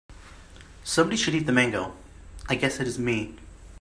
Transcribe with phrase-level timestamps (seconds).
[0.83, 1.95] Somebody should eat the mango,
[2.49, 3.35] I guess it is me.